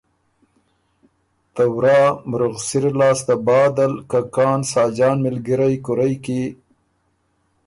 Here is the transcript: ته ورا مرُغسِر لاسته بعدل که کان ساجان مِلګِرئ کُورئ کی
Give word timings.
ته 1.53 1.63
ورا 1.75 2.01
مرُغسِر 2.29 2.83
لاسته 2.99 3.33
بعدل 3.47 3.93
که 4.09 4.19
کان 4.35 4.59
ساجان 4.71 5.17
مِلګِرئ 5.23 5.75
کُورئ 5.85 6.13
کی 6.23 6.41